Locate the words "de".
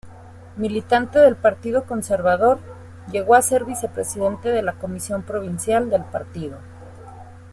4.49-4.63